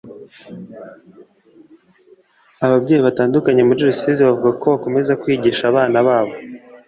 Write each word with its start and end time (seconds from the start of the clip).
Ababyeyi 2.65 3.01
batandukanye 3.07 3.61
muri 3.65 3.81
Rusizi 3.89 4.21
bavuga 4.29 4.49
ko 4.61 4.65
bakomeza 4.73 5.17
kwigisha 5.21 5.63
abana 5.71 5.97
babo 6.07 6.33